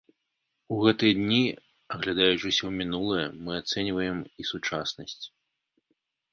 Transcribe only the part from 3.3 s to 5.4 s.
мы ацэньваем і сучаснасць.